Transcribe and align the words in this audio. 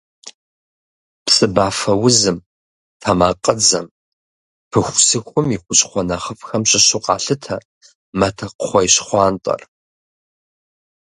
Псыбафэузым, 1.25 2.37
тэмакъыдзэм, 3.01 3.85
пыхусыхум 4.69 5.47
я 5.55 5.59
хущхъуэ 5.63 6.01
нэхъыфӏхэм 6.07 6.63
щыщу 6.69 7.01
къалъытэ 7.05 7.55
матэкхъуейщхъуантӏэр. 8.19 9.61